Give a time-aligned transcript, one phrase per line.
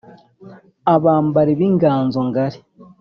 [0.93, 2.59] Abambali b'inganzo ngali